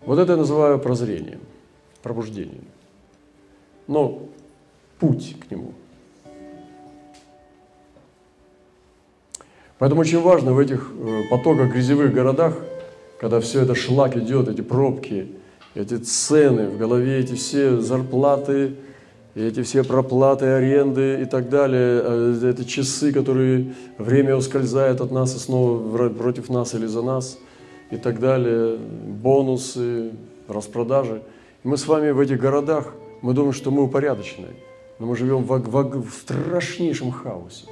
[0.04, 1.40] Вот это я называю прозрением,
[2.02, 2.66] пробуждением.
[3.86, 4.28] Но
[4.98, 5.72] путь к нему–
[9.78, 12.58] Поэтому очень важно в этих э, потоках грязевых городах,
[13.18, 15.28] когда все это шлак идет, эти пробки,
[15.74, 18.74] эти цены, в голове эти все зарплаты,
[19.34, 25.34] эти все проплаты, аренды и так далее, э, это часы, которые время ускользает от нас
[25.36, 27.38] и снова против нас или за нас.
[27.90, 30.10] и так далее, бонусы,
[30.46, 31.22] распродажи.
[31.64, 34.48] Мы с вами в этих городах, мы думаем, что мы упорядочены,
[34.98, 37.64] но мы живем в, в, в страшнейшем хаосе,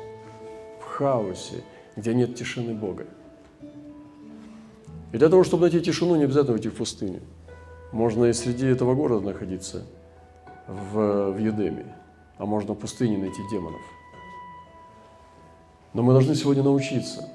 [0.81, 1.65] в хаосе,
[1.97, 3.05] где нет тишины Бога.
[5.17, 7.23] И для того, чтобы найти тишину, не обязательно уйти в пустыню.
[7.91, 9.87] Можно и среди этого города находиться,
[10.67, 11.87] в, в Едеме,
[12.37, 13.81] а можно в пустыне найти демонов.
[15.95, 17.31] Но мы должны сегодня научиться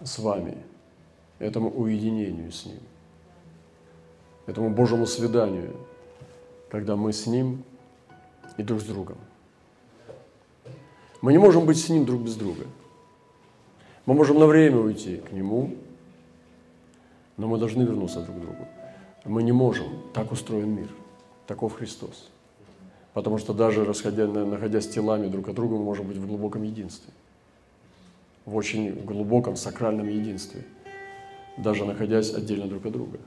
[0.00, 0.56] с вами
[1.40, 2.78] этому уединению с Ним,
[4.46, 5.74] этому Божьему свиданию,
[6.70, 7.64] когда мы с Ним
[8.58, 9.18] и друг с другом.
[11.20, 12.62] Мы не можем быть с Ним друг без друга.
[14.06, 15.74] Мы можем на время уйти к Нему,
[17.36, 18.68] но мы должны вернуться друг к другу.
[19.24, 20.88] Мы не можем, так устроен мир,
[21.46, 22.28] таков Христос.
[23.14, 27.12] Потому что даже расходя, находясь телами друг от друга, мы можем быть в глубоком единстве.
[28.46, 30.64] В очень глубоком сакральном единстве.
[31.58, 33.18] Даже находясь отдельно друг от друга.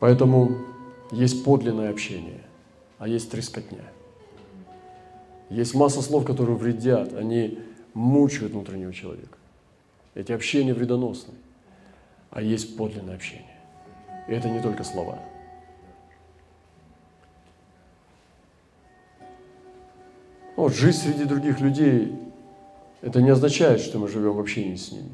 [0.00, 0.56] Поэтому
[1.10, 2.40] есть подлинное общение,
[2.98, 3.84] а есть трескотня.
[5.50, 7.58] Есть масса слов, которые вредят, они
[7.98, 9.36] мучают внутреннего человека.
[10.14, 11.34] Эти общения вредоносны,
[12.30, 13.58] а есть подлинное общение.
[14.28, 15.18] И это не только слова.
[20.54, 22.16] Вот, жизнь среди других людей,
[23.00, 25.10] это не означает, что мы живем в общении с ними.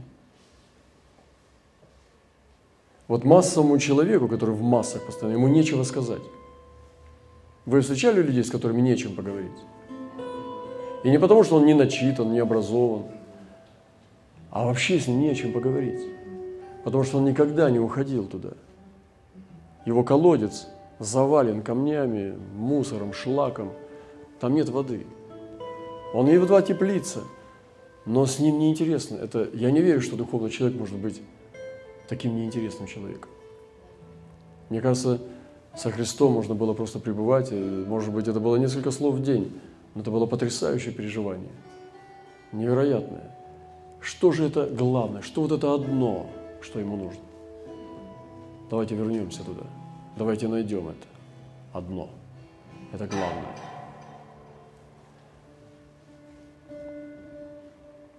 [3.09, 6.23] Вот массовому человеку, который в массах постоянно, ему нечего сказать.
[7.67, 9.53] Вы встречали людей, с которыми нечем поговорить?
[11.05, 13.05] И не потому, что он не начитан, не образован,
[14.51, 16.01] а вообще с ним не о чем поговорить.
[16.83, 18.51] Потому что он никогда не уходил туда.
[19.85, 20.67] Его колодец
[20.99, 23.73] завален камнями, мусором, шлаком.
[24.41, 25.07] Там нет воды.
[26.15, 27.21] Он едва теплится,
[28.07, 29.17] но с ним неинтересно.
[29.17, 31.21] Это, я не верю, что духовный человек может быть
[32.09, 33.31] таким неинтересным человеком.
[34.71, 35.21] Мне кажется,
[35.77, 39.53] со Христом можно было просто пребывать, может быть, это было несколько слов в день,
[39.95, 41.53] но это было потрясающее переживание,
[42.53, 43.31] невероятное.
[44.01, 45.23] Что же это главное?
[45.23, 46.27] Что вот это одно,
[46.61, 47.23] что ему нужно?
[48.71, 49.63] Давайте вернемся туда.
[50.17, 51.07] Давайте найдем это.
[51.73, 52.11] Одно.
[52.93, 53.57] Это главное.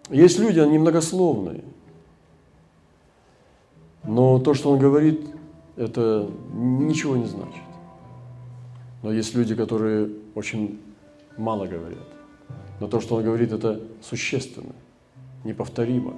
[0.09, 1.63] Есть люди, они многословные.
[4.03, 5.27] Но то, что он говорит,
[5.75, 7.63] это ничего не значит.
[9.01, 10.79] Но есть люди, которые очень
[11.37, 12.07] мало говорят.
[12.79, 14.73] Но то, что он говорит, это существенно,
[15.43, 16.13] неповторимо,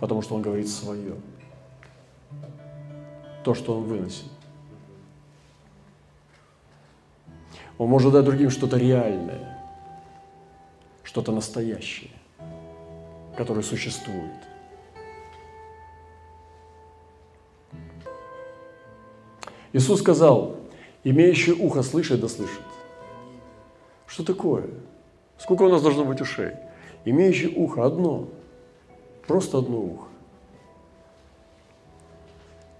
[0.00, 1.14] потому что он говорит свое,
[3.44, 4.24] то, что он выносит.
[7.78, 9.58] Он может дать другим что-то реальное,
[11.02, 12.10] что-то настоящее,
[13.36, 14.30] которое существует.
[19.72, 20.56] Иисус сказал,
[21.04, 22.60] имеющий ухо слышит, да слышит.
[24.10, 24.64] Что такое?
[25.38, 26.54] Сколько у нас должно быть ушей?
[27.04, 28.28] Имеющий ухо одно,
[29.26, 30.08] просто одно ухо.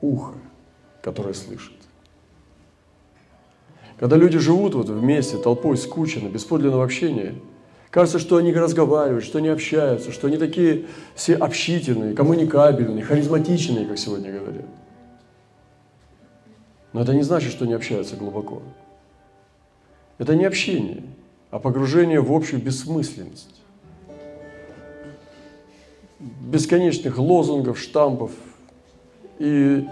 [0.01, 0.35] Ухо,
[1.03, 1.77] которое слышит.
[3.97, 7.37] Когда люди живут вот вместе, толпой, скучно, без подлинного общения,
[7.91, 13.99] кажется, что они разговаривают, что они общаются, что они такие все общительные, коммуникабельные, харизматичные, как
[13.99, 14.67] сегодня говорят.
[16.93, 18.63] Но это не значит, что они общаются глубоко.
[20.19, 21.05] Это не общение–
[21.51, 23.61] а погружение в общую бессмысленность.
[26.19, 28.31] Бесконечных лозунгов, штампов.
[29.39, 29.87] И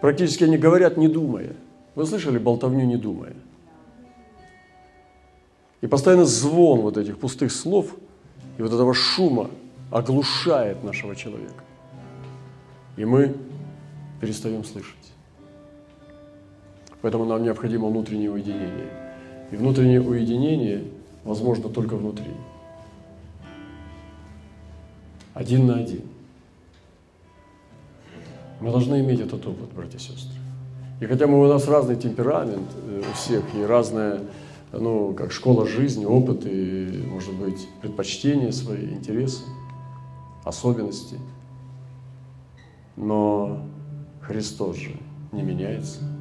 [0.00, 1.54] практически они говорят, не думая.
[1.94, 3.34] Вы слышали болтовню, не думая?
[5.80, 7.94] И постоянно звон вот этих пустых слов
[8.58, 9.50] и вот этого шума
[9.90, 11.64] оглушает нашего человека.
[12.96, 13.36] И мы
[14.20, 14.96] перестаем слышать.
[17.00, 18.90] Поэтому нам необходимо внутреннее уединение.
[19.52, 20.84] И внутреннее уединение–
[21.28, 22.32] возможно только внутри.
[25.34, 26.02] Один на один.
[28.60, 30.34] Мы должны иметь этот опыт, братья и сестры.
[31.00, 34.22] И хотя мы, у нас разный темперамент э, у всех, и разная,
[34.72, 39.44] ну, как школа жизни, опыт, и, может быть, предпочтения свои, интересы,
[40.44, 41.20] особенности,
[42.96, 43.62] но
[44.22, 44.96] Христос же
[45.30, 46.00] не меняется–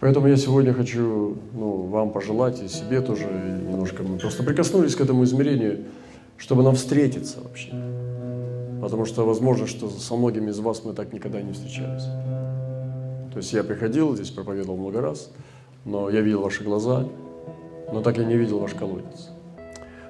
[0.00, 5.00] Поэтому я сегодня хочу ну, вам пожелать и себе тоже немножко мы просто прикоснулись к
[5.00, 5.84] этому измерению,
[6.36, 7.72] чтобы нам встретиться вообще.
[8.80, 12.04] Потому что возможно, что со многими из вас мы так никогда не встречались.
[13.32, 15.30] То есть я приходил здесь, проповедовал много раз,
[15.84, 17.08] но я видел ваши глаза,
[17.92, 19.30] но так я не видел ваш колодец.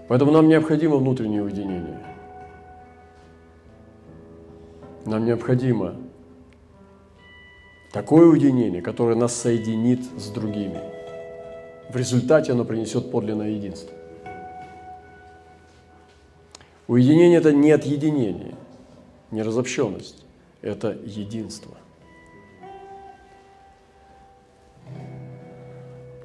[0.09, 1.99] Поэтому нам необходимо внутреннее уединение.
[5.07, 5.95] Нам необходимо
[7.93, 10.81] такое уединение, которое нас соединит с другими.
[11.91, 13.93] В результате оно принесет подлинное единство.
[16.87, 18.55] Уединение– это не отъединение,
[19.31, 20.25] не разобщенность,
[20.63, 21.77] это единство.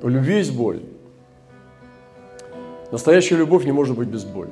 [0.02, 0.84] У любви есть боль.
[2.92, 4.52] Настоящая любовь не может быть без боли.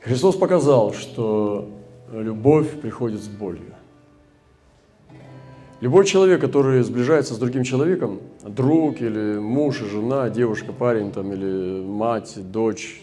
[0.00, 1.70] Христос показал, что
[2.12, 3.74] любовь приходит с болью.
[5.80, 11.82] Любой человек, который сближается с другим человеком, друг или муж жена, девушка, парень там, или
[11.82, 13.00] мать, дочь,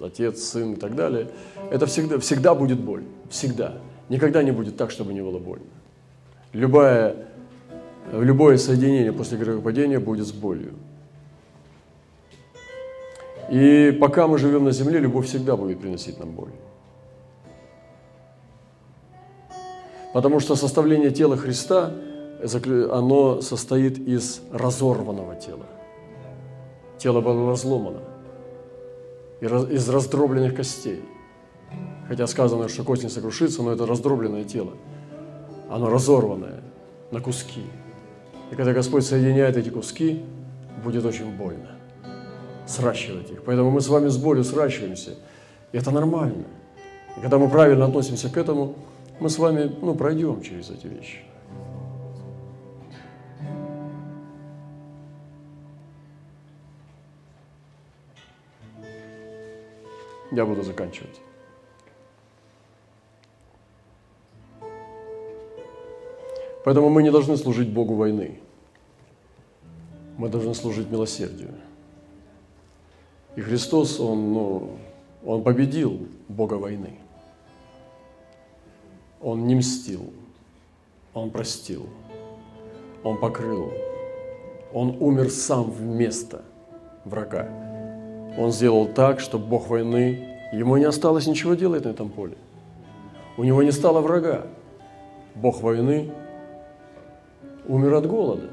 [0.00, 1.28] отец, сын и так далее,
[1.70, 3.02] это всегда, всегда будет боль.
[3.28, 3.74] Всегда.
[4.08, 5.66] Никогда не будет так, чтобы не было больно.
[6.54, 7.16] Любое,
[8.10, 10.72] любое соединение после грехопадения будет с болью.
[13.50, 16.52] И пока мы живем на земле, любовь всегда будет приносить нам боль.
[20.14, 21.92] Потому что составление тела Христа,
[22.40, 25.66] оно состоит из разорванного тела.
[26.98, 27.98] Тело было разломано,
[29.40, 31.02] из раздробленных костей.
[32.06, 34.74] Хотя сказано, что кость не сокрушится, но это раздробленное тело.
[35.68, 36.62] Оно разорванное
[37.10, 37.64] на куски.
[38.52, 40.24] И когда Господь соединяет эти куски,
[40.84, 41.70] будет очень больно
[42.66, 43.42] сращивать их.
[43.42, 45.16] Поэтому мы с вами с болью сращиваемся.
[45.72, 46.44] И это нормально.
[47.16, 48.76] И когда мы правильно относимся к этому,
[49.20, 51.18] мы с вами ну, пройдем через эти вещи.
[60.30, 61.20] Я буду заканчивать.
[66.64, 68.40] Поэтому мы не должны служить Богу войны.
[70.16, 71.54] Мы должны служить милосердию.
[73.36, 74.78] И Христос, Он, ну,
[75.24, 76.98] он победил Бога войны.
[79.20, 80.12] Он не мстил,
[81.14, 81.86] Он простил,
[83.02, 83.72] Он покрыл,
[84.72, 86.42] Он умер сам вместо
[87.04, 87.48] врага.
[88.36, 92.36] Он сделал так, чтобы Бог войны, ему не осталось ничего делать на этом поле.
[93.36, 94.46] У него не стало врага.
[95.34, 96.12] Бог войны
[97.66, 98.50] умер от голода,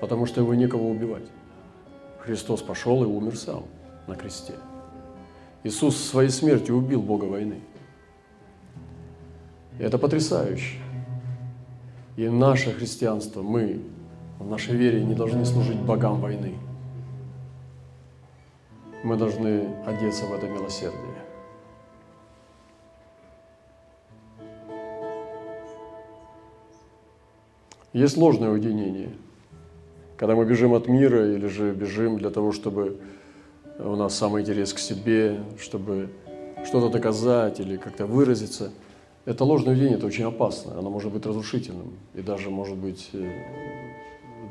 [0.00, 1.24] потому что его некого убивать.
[2.18, 3.64] Христос пошел и умер сам
[4.06, 4.54] на кресте.
[5.62, 7.60] Иисус своей смертью убил Бога войны.
[9.78, 10.78] Это потрясающе.
[12.16, 13.80] И наше христианство, мы
[14.38, 16.54] в нашей вере не должны служить богам войны.
[19.02, 21.00] Мы должны одеться в это милосердие.
[27.92, 29.10] Есть ложное уединение,
[30.16, 33.00] когда мы бежим от мира или же бежим для того, чтобы
[33.78, 36.10] у нас самый интерес к себе, чтобы
[36.64, 38.72] что-то доказать или как-то выразиться.
[39.24, 43.30] Это ложное видение, это очень опасно, оно может быть разрушительным и даже может быть э,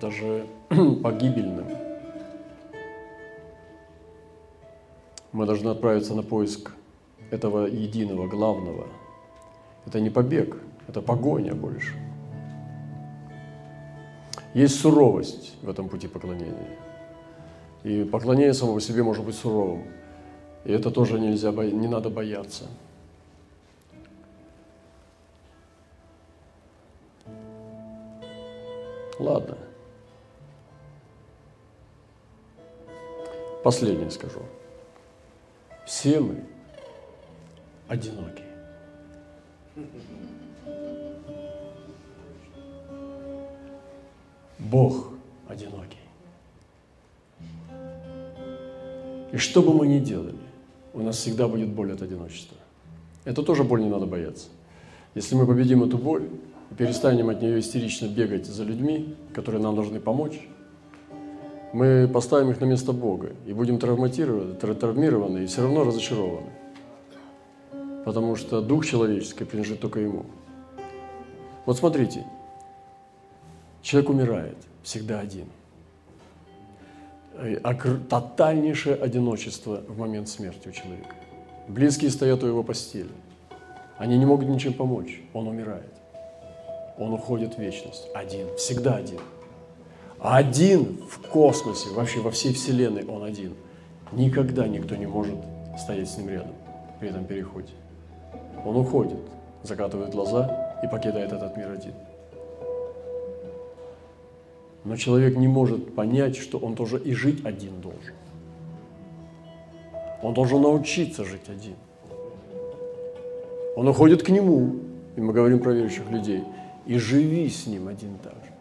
[0.02, 0.48] даже
[1.04, 1.68] погибельным.
[5.32, 6.72] Мы должны отправиться на поиск
[7.30, 8.88] этого единого, главного.
[9.86, 10.58] Это не побег,
[10.88, 11.94] это погоня больше.
[14.56, 16.78] Есть суровость в этом пути поклонения.
[17.84, 19.84] И поклонение само по себе может быть суровым.
[20.66, 22.66] И это тоже нельзя, не надо бояться.
[29.20, 29.58] Ладно.
[33.64, 34.42] Последнее скажу.
[35.86, 36.44] Все мы
[37.88, 38.44] одиноки.
[44.60, 45.10] Бог
[45.48, 45.98] одинокий.
[49.32, 50.36] И что бы мы ни делали,
[50.94, 52.58] у нас всегда будет боль от одиночества.
[53.26, 54.50] Это тоже боль не надо бояться.
[55.16, 56.28] Если мы победим эту боль
[56.74, 60.48] и перестанем от нее истерично бегать за людьми, которые нам должны помочь,
[61.72, 66.50] мы поставим их на место Бога и будем травматированы, травмированы и все равно разочарованы.
[68.06, 70.26] Потому что дух человеческий принадлежит только Ему.
[71.66, 72.26] Вот смотрите,
[73.82, 75.46] человек умирает всегда один–
[77.36, 77.58] Э,
[78.10, 81.16] тотальнейшее одиночество в момент смерти у человека.
[81.68, 83.10] Близкие стоят у его постели.
[83.98, 85.22] Они не могут ничем помочь.
[85.34, 85.94] Он умирает.
[86.98, 88.08] Он уходит в вечность.
[88.14, 88.48] Один.
[88.58, 89.20] Всегда один.
[90.20, 93.56] Один в космосе, вообще во всей Вселенной он один.
[94.12, 95.36] Никогда никто не может
[95.78, 96.54] стоять с ним рядом
[97.00, 97.74] при этом переходе.
[98.64, 99.20] Он уходит,
[99.64, 101.94] закатывает глаза и покидает этот мир один.
[104.86, 108.14] Но человек не может понять, что он тоже и жить один должен.
[110.22, 111.76] Он должен научиться жить один.
[113.76, 114.76] Он уходит к Нему,
[115.16, 116.44] и мы говорим про верующих людей,
[116.86, 118.54] и живи с Ним один так же.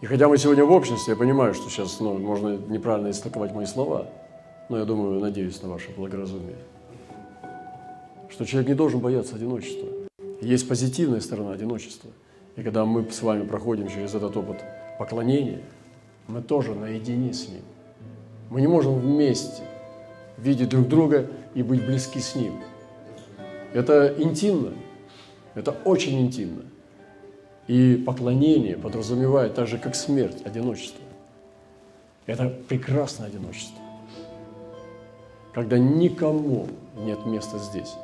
[0.00, 3.66] И хотя мы сегодня в обществе, я понимаю, что сейчас ну, можно неправильно истолковать мои
[3.66, 4.06] слова,
[4.68, 6.58] но я думаю, надеюсь на ваше благоразумие,
[8.28, 9.88] что человек не должен бояться одиночества.
[10.40, 12.10] Есть позитивная сторона одиночества.
[12.56, 14.62] И когда мы с вами проходим через этот опыт
[14.98, 15.62] поклонения,
[16.28, 17.62] мы тоже наедине с Ним.
[18.50, 19.62] Мы не можем вместе
[20.36, 22.54] видеть друг друга и быть близки с Ним.
[23.72, 24.74] Это интимно,
[25.54, 26.62] это очень интимно.
[27.66, 31.02] И поклонение подразумевает так же, как смерть, одиночество.
[32.26, 33.78] Это прекрасное одиночество.
[35.54, 37.94] Когда никому нет места здесь.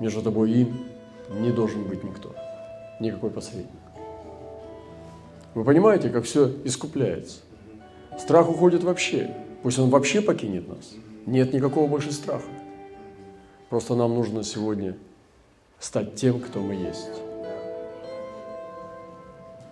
[0.00, 0.86] Между тобой и им
[1.40, 2.34] не должен быть никто.
[3.00, 3.70] Никакой посредник.
[5.54, 7.40] Вы понимаете, как все искупляется?
[8.18, 9.34] Страх уходит вообще.
[9.62, 10.94] Пусть он вообще покинет нас.
[11.26, 12.48] Нет никакого больше страха.
[13.70, 14.96] Просто нам нужно сегодня
[15.78, 17.27] стать тем, кто мы есть.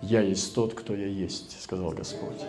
[0.01, 2.41] «Я есть тот, кто я есть»,— сказал Господь.